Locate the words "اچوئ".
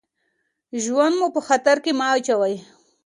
2.15-2.55